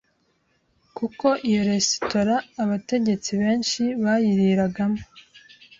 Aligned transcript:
kuko 0.97 1.27
iyo 1.47 1.61
resitora 1.69 2.35
abategetsi 2.63 3.31
benshi 3.41 3.81
bayiriragamo 4.03 5.01